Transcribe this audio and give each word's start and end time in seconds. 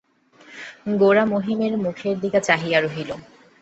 গোরা 0.95 1.23
মহিমের 1.25 1.73
মুখের 1.77 2.15
দিকে 2.19 2.39
চাহিয়া 2.47 2.79
রহিল। 2.81 3.09